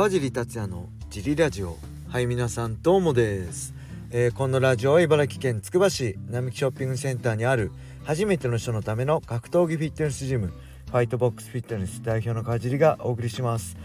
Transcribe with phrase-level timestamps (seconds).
[0.00, 1.76] 川尻達也のジリラジオ。
[2.08, 3.74] はい皆さんどうもです、
[4.10, 7.70] えー、このラジオは茨城県つくば市並木ショッピングセンターにある
[8.04, 13.76] 初めての人のための格闘技フィットネスジムファイトボックスフィットネス代表の川尻がお送りします。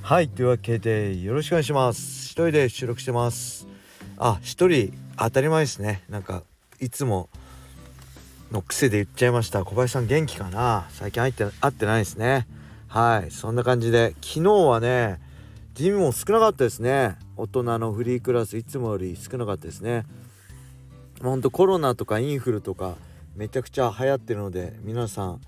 [0.00, 2.26] はいというわけでよろしくお願いします。
[2.26, 3.66] 一人で収録してます
[4.16, 6.04] あ一人当たり前ですね。
[6.08, 6.44] なんか
[6.78, 7.28] いつも
[8.52, 9.64] の癖で言っちゃいました。
[9.64, 10.86] 小林さん元気かな？
[10.90, 12.46] 最近会って会ってないですね。
[12.86, 15.23] はいそんな感じで昨日はね
[15.74, 17.16] ジムも少なかったですね。
[17.36, 20.04] 大人のフリークラスいつもより少なかったですね。
[21.20, 22.94] ほんとコロナとかインフルとか
[23.34, 25.40] めちゃくちゃ流行ってるので皆さん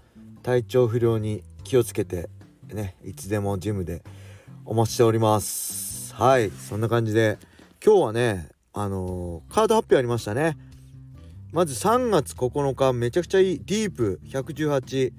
[0.42, 2.28] 体調不良に気をつけて
[2.66, 4.02] ねいつでもジムで
[4.64, 6.12] お待ちしております。
[6.12, 7.38] はいそんな感じで
[7.84, 10.58] 今日はねあのー、カード発表ありましたね。
[11.52, 15.12] まず3月9日めちゃくちゃいいディープ118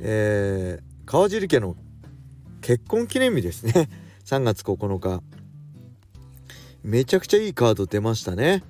[0.00, 1.76] えー、川尻家の
[2.60, 4.07] 結婚記念日ですね。
[4.28, 5.22] 3月9日。
[6.82, 8.62] めちゃくちゃいいカード出ましたね。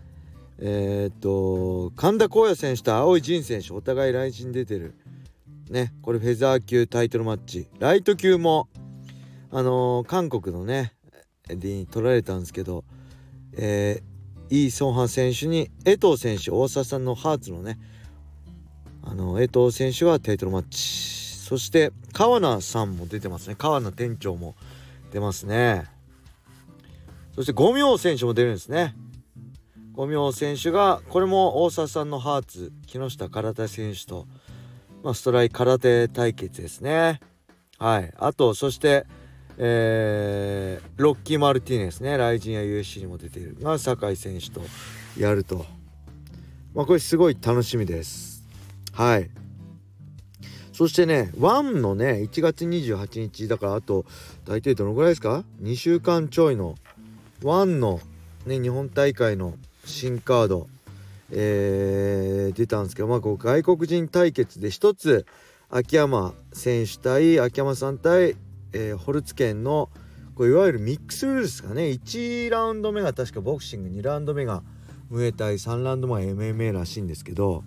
[0.61, 4.95] えー、っと神田光也選手と青井仁選手お互い来陣出てる。
[5.69, 7.67] ねこれフェザー級タイトルマッチ。
[7.81, 8.69] ライト級も
[9.51, 10.93] あのー、韓国のね
[11.51, 12.85] に取られたんですけど
[13.55, 17.81] えー、イ・ソンハ選手に江藤選手大沢さんのハーツのね
[19.03, 20.79] あの江藤選手はタイトルマッチ。
[20.79, 23.57] そして川名さんも出てますね。
[23.59, 24.55] 川名店長も。
[25.11, 25.87] 出ますね。
[27.35, 28.95] そして五明選手も出るんですね。
[29.93, 34.27] 五明選手がこれも大沢さんのハーツ木下空手選手と、
[35.03, 37.21] まあ、ストライ空手対決ですね。
[37.79, 38.13] はい。
[38.17, 39.07] あとそして
[39.61, 42.17] えー、ロッキー・マルティネスね。
[42.17, 43.57] ライジンや USC にも出ている。
[43.61, 44.63] が酒井選手と
[45.19, 45.67] やると。
[46.75, 48.45] まあこれすごい楽しみです。
[48.93, 49.31] はい。
[50.79, 54.05] そしてね1のね1月28日だからあと
[54.45, 56.77] 大体どのぐらいですか？2週間ちょいの
[57.41, 57.99] 1の
[58.47, 60.69] ね日本大会の新カード
[61.33, 65.27] えー、出たんですけどまあこう外国人対決で一つ
[65.69, 68.37] 秋山選手対秋山さん対
[68.73, 69.89] えー、ホルツ県の
[70.37, 71.87] こういわゆるミックスルールですかね。
[71.87, 74.63] 1ラウンド目が確かボクシング2ラウンド目が
[75.11, 77.65] ムエタイ3ラウンド目は MMA らしいんですけど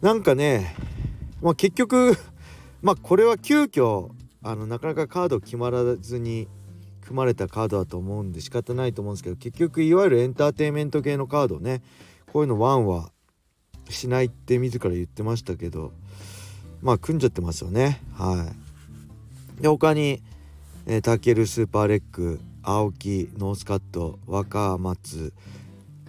[0.00, 0.74] なんかね、
[1.42, 2.16] まあ、結局
[2.82, 4.10] まあこれは急遽
[4.42, 6.48] あのなかなかカード決まらずに
[7.02, 11.82] 組まれたカードだと思うんで仕方ないと思うんですけど結局いわゆるエンターテインメント系のカードね
[12.32, 13.12] こういうの1は
[13.88, 15.92] しないって自ら言ってましたけど
[16.82, 18.50] まあ組んじゃってますよねは
[19.58, 19.62] い。
[19.62, 20.22] で他に、
[20.86, 25.32] えー、タケルスーパーレッグ青木ノースカット若松、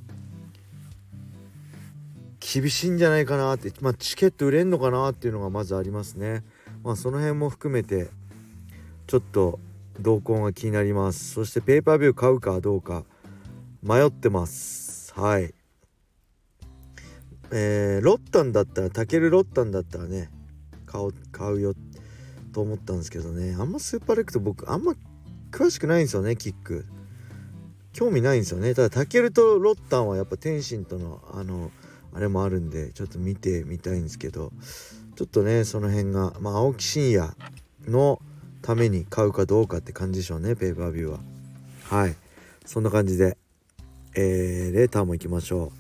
[2.41, 6.45] 厳しいんじゃないかなって、まあ、チケット売れんのかなっていうのがまずありますね。
[6.85, 8.09] まあ、その辺も含めて
[9.09, 9.59] ちょっと
[10.01, 11.33] 動向が気になります。
[11.33, 13.05] そしてペーパービュー買うかどうか
[13.83, 15.13] 迷ってます。
[15.15, 15.55] はい。
[17.53, 20.31] えー、ロッタンだったら、タケルロッタンだったらね、
[20.85, 21.75] 買う買うよ
[22.53, 24.95] と思ったんですけどね、あんまスーパーレクト僕あんま
[25.51, 26.85] 詳しくないんですよねキック
[27.93, 31.71] 興味ないんですよねただタケルとロッタンはやっぱ天心とのあの
[32.13, 34.53] あれもあるんでちょっと見てみたいんですけど
[35.17, 37.35] ちょっとねその辺がまあ青木真也
[37.87, 38.21] の
[38.67, 41.21] ために買うかどうかって感じでしょうねペーパービューは。
[41.85, 42.17] はい。
[42.65, 43.39] そんな感じで。
[44.17, 45.71] えー、レーターも行きましょ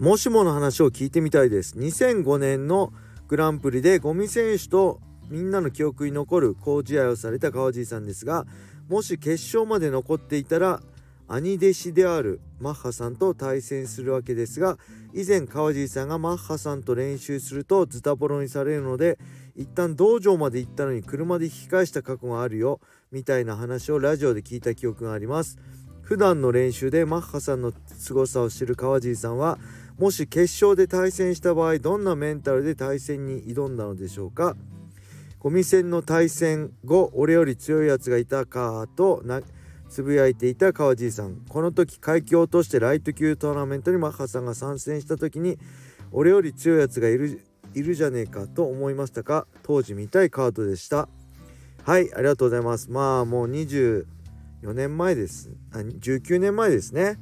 [0.00, 0.02] う。
[0.02, 1.76] もしもの話を聞いてみたいです。
[1.76, 2.92] 2005年の
[3.28, 8.46] グランプリでゴミ選手とみんなの記憶に残る好試合をされた川尻さんですが
[8.88, 10.80] もし決勝まで残っていたら
[11.28, 14.78] 兄弟子であるマッハさんと対戦するわけですが
[15.12, 19.18] 以前川尻さんがマッハさんと練習するとズタボロにされるので
[19.56, 22.80] 一旦道場まで行ったのに車で引き返した過去があるよ
[23.10, 25.58] みたいな話をラジオで聞いた記憶があります。
[26.02, 29.58] 普段の練習でマッハさんの凄さを知る川尻さんは
[29.98, 34.56] もし決勝で対戦した場合どんなメンタルで対戦に挑んだのでしょうか。
[35.40, 39.22] ゴミ戦の対戦後俺より強いやつがいたかと
[39.88, 41.36] つぶやいていた川尻さん。
[41.48, 45.58] この時階級を落としてライト級トーナメントにマッハさんが参戦した時に
[46.12, 47.40] 俺より強いやつがいる
[47.74, 49.46] いるじゃねえかと思いましたか。
[49.62, 51.08] 当時見たいカードでした。
[51.84, 52.90] はいありがとうございます。
[52.90, 54.04] まあもう24
[54.74, 55.50] 年前です。
[55.72, 57.18] あ19年前ですね。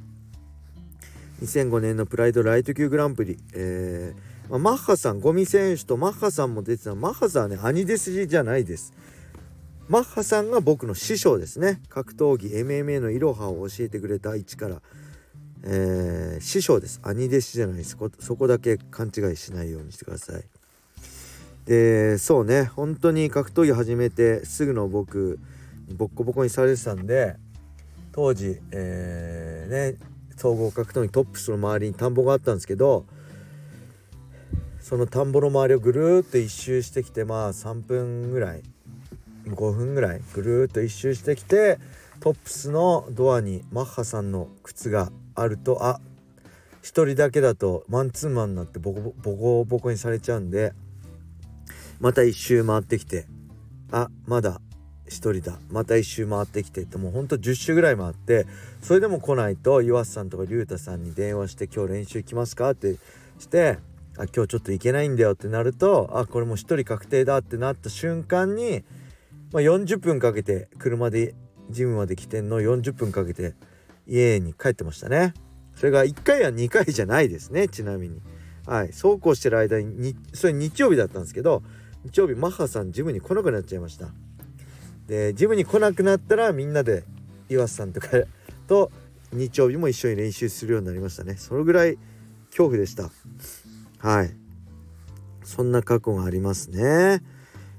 [1.41, 6.95] 2005年のプライドライト級グランプリ、えーまあ、マッハさんゴミ選手とマッハさんも出てた。
[6.95, 8.93] マッハさんはね兄弟子じゃないです。
[9.87, 11.79] マッハさんが僕の師匠ですね。
[11.89, 14.81] 格闘技 MMA のいろはを教えてくれた一から、
[15.63, 16.99] えー、師匠です。
[17.03, 17.95] 兄弟子じゃないです。
[18.19, 20.43] そこだけ勘違いしないようにしてください。
[21.67, 22.63] でそうね。
[22.63, 25.39] 本当に格闘技始めてすぐの僕
[25.95, 27.35] ボッコボコにされてたんで
[28.11, 29.97] 当時、えー、ね
[30.35, 33.05] 総合格闘技トップスの周りに田んぼがあったんですけど
[34.79, 38.63] その田んぼの周りをぐるっと一周してきてまあ3分ぐらい
[39.47, 41.79] 5分ぐらいぐるっと一周してきて
[42.19, 45.99] トップスのドアにマッハさんの靴があるとあ
[46.81, 50.73] 1人だけだとマンツーマンになってボコボコボコにされちゃうんで
[51.99, 53.25] また一周回ってきて
[53.91, 54.61] あまだ
[55.07, 58.47] 1人だまた1周回ってきてってもうほんと10周ぐらい回って
[58.81, 62.95] それでも来ないと岩瀬さんとか竜太さんに電話して「今日練習来ますか?」って
[63.39, 63.77] して
[64.17, 68.83] 「あ今日ちょっと行けないんだよ」ってなるとあこれもう1人確定だってなった瞬間に、
[69.55, 71.33] まあ、40分かけて車で
[71.69, 73.53] ジムまで来てんの40分かけて
[74.05, 75.33] 家に帰ってましたね。
[75.77, 78.19] それが1回や2回じゃないですねちなみに。
[78.65, 78.91] はい。
[78.91, 81.63] そうこうしてる間にそれ日曜日だったんですけど
[82.03, 84.09] 日曜日マッハさんジムに来なくなっちゃいました。
[85.07, 87.05] でジムに来なくなったらみんなで
[87.47, 88.09] 岩瀬さんとか
[88.67, 88.91] と
[89.31, 91.37] 日曜日も一緒に練習するようになりましたね。
[91.37, 91.97] そのぐらい
[92.47, 93.09] 恐怖でした。
[93.99, 94.35] はい。
[95.45, 97.23] そんな過去がありますね。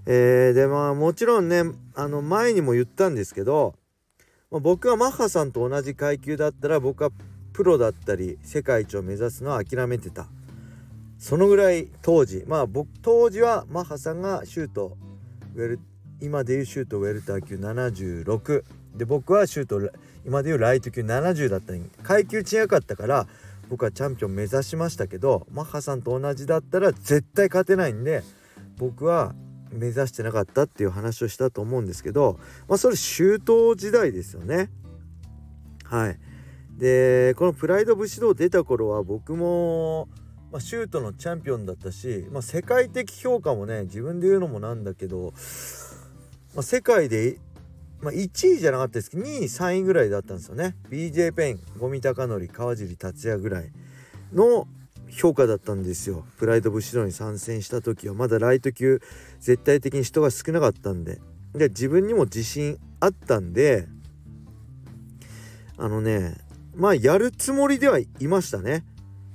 [0.06, 1.62] えー、でまあもちろんね
[1.94, 3.74] あの前にも言ったんですけど、
[4.50, 7.10] まあ、僕はマッハさんと同じ階級だったら僕は
[7.52, 10.26] プロだったり世界一を目指すのは諦めてた。
[11.18, 12.44] そのぐらい当時。
[12.46, 14.96] まあ僕当時はマッハさんがシュート
[15.54, 15.80] ウェル
[16.20, 18.64] 今でいうシュートウェルター級76
[18.94, 19.90] で僕はシュート
[20.24, 23.26] 今でいうライト級70だったに階級違かったから
[23.68, 28.22] 僕はチャンピオン目指しましたけどマッハさんと同じだったら絶対勝てないんで
[28.78, 29.34] 僕は
[29.72, 34.70] 目指してなかったっていう話をしたと思うんですけどまあそれ周到時代ですよね。
[35.84, 36.18] はい。
[36.78, 40.08] でこのプライド武士道出た頃は僕も
[40.52, 45.34] まあ、シュートのチャンピオンだったし、まあ、世界的評価もね自分で言うのもなんだけど
[46.56, 47.38] まあ、世界で、
[48.00, 50.74] まあ、1位じゃなかったですけど2位3位ぐらいだったんですよね。
[50.88, 53.70] BJ ペン五味隆則川尻達也ぐらい
[54.32, 54.66] の
[55.10, 56.24] 評価だったんですよ。
[56.38, 59.00] プライド武士道に参戦した時はまだライト級
[59.40, 61.20] 絶対的に人が少なかったんで。
[61.54, 63.88] で自分にも自信あったんで
[65.78, 66.34] あのね
[66.74, 68.84] まあやるつもりではいましたね。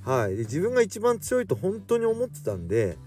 [0.05, 0.35] はい。
[0.35, 2.97] で自分が一番強いと本当に思ってたんで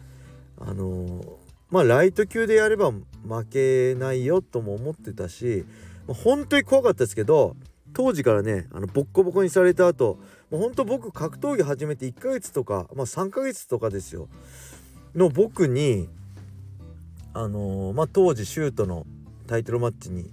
[0.59, 1.27] あのー、
[1.71, 3.05] まあライト級でやれば負
[3.47, 5.65] けないよとも思ってたし、
[6.07, 7.57] まあ、本当に怖かったですけど
[7.93, 10.19] 当時からねあのボッコボコにされた後
[10.55, 14.29] もう本当僕格闘技始めて1ヶ月とか、まあ、3ヶ月とかですよ。
[15.17, 16.09] の僕に
[17.33, 19.05] あのー、まあ、当時シュートの
[19.49, 20.31] タイトルマッチに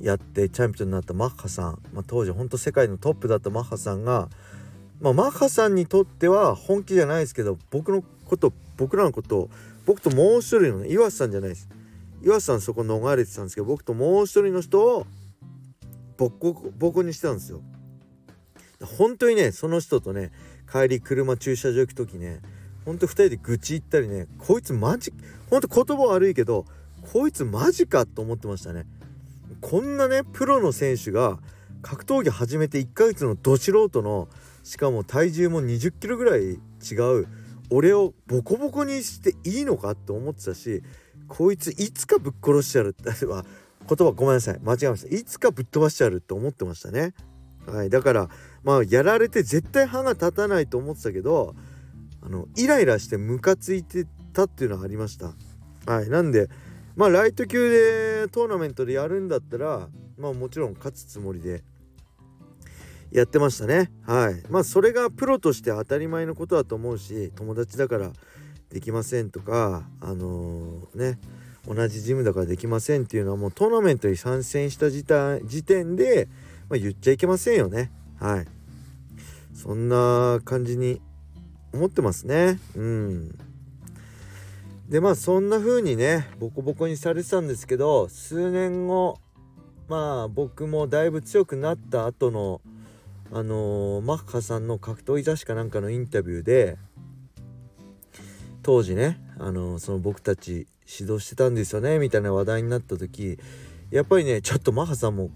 [0.00, 4.30] やってチャンピオンになったマッハさん、まあ、当時本当世界のトップだったマッハさんが、
[5.02, 9.50] まあ、マッハさんにとっては本気じゃないですけど僕のこと僕らのことを
[9.84, 11.68] 僕ともう一人のね岩瀬さんじゃないです。
[12.22, 15.06] 岩瀬さんそこ逃れてたんですけど僕ともう一人の人を
[16.16, 17.60] ボコボコにしてたんですよ。
[18.84, 20.30] 本当にねその人とね
[20.70, 22.40] 帰り車駐車場行く時ね
[22.84, 25.12] ほんと2人で愚痴言ったりねこいつマジ
[25.50, 26.66] ほんと言葉悪いけど
[27.12, 28.86] こいつマジかと思ってましたね。
[29.60, 31.38] こんなねプロの選手が
[31.82, 34.28] 格闘技始めて1ヶ月のど素人の
[34.62, 36.58] しかも体重も20キロぐらい違
[37.20, 37.26] う
[37.70, 40.82] 俺をボコボコにしていいのかって思ってたし
[41.28, 45.14] こいついつかぶっ殺しちゃうって言葉ごめんなさい間違えました。
[45.14, 47.14] いつかぶっ飛ばしちゃうって思ってましたね。
[47.66, 48.28] はいだから
[48.64, 51.54] まあやられて絶対歯が立たないと思ってたけど
[52.22, 55.34] あのイライラしてムカついてたっていうのはありました。
[55.86, 56.08] はい。
[56.08, 56.48] なんで
[56.96, 61.62] まあライト級でトーナメントでやるんだったらまあもちろん勝つつもりで
[63.12, 63.92] やってましたね。
[64.06, 64.42] はい。
[64.48, 68.12] まあそれがプロとして当たり前のことだと思うし友達だから
[68.70, 71.18] できませんとかあのー、ね
[71.66, 76.28] 同じジムだからできませんっていうのはもうトーナメントに参戦した時点で、
[76.68, 77.90] まあ、言っちゃいけませんよね。
[78.24, 78.46] はい。
[79.52, 81.02] そんな感じに
[81.74, 82.58] 思ってますね。
[82.74, 83.38] うん。
[84.88, 89.18] でまあそんな風にねボコボコにされてたんですけど数年後
[89.88, 92.62] まあ僕もだいぶ強くなった後の
[93.30, 96.78] あのー、マッハさんの格闘技雑誌かなんかのインタビューで
[98.62, 100.66] 当時ねあのその僕たち
[100.98, 103.38] 指導してたんですよねみたいな話題になった時
[103.90, 105.30] やっぱりねちょっとマハさんも、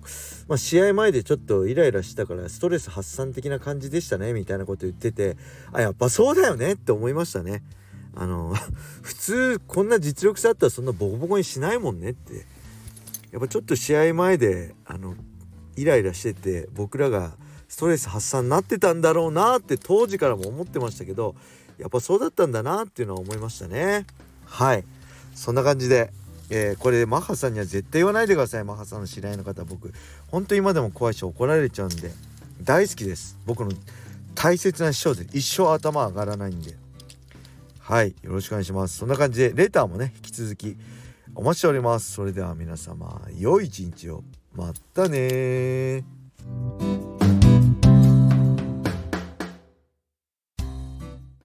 [0.48, 5.36] まあ、試合前でちょっとイライラしたからストレス発散的な感じでしたねみたいなこと言ってて
[5.72, 7.62] あやっぱそうだよねって思いましたね
[8.14, 8.54] あの
[9.02, 12.58] 普通こんな実力差あったらそんなボコボコにしないもんねって。
[13.32, 15.14] やっぱちょっと試合前であの
[15.76, 17.32] イライラしてて僕らが
[17.68, 21.34] ストレス発散になってたんだろうなって当時からも思ってましたけど
[21.78, 24.04] やっぱそうだったんだなっていうのは思いましたね。
[24.46, 24.84] はい。
[25.34, 26.10] そんな感じで
[26.50, 28.64] えー、これマッハさんには絶対言わないでください。
[28.64, 29.92] マッハさんの知り合いの方僕。
[30.28, 32.12] 本当今でも怖いし怒られちゃうんで。
[32.62, 33.38] 大好きです。
[33.46, 33.72] 僕の
[34.34, 36.74] 大切な師匠で一生頭上がらないんで。
[37.80, 38.14] はい。
[38.22, 38.98] よろしくお願いします。
[38.98, 40.76] そんな感じでレターもね引き続き
[41.34, 42.12] お待ちしております。
[42.12, 44.24] それでは皆様良い一日を。
[44.54, 46.04] またね